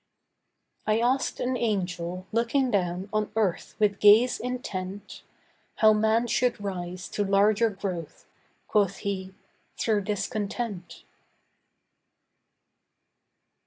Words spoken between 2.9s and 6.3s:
on earth with gaze intent, How man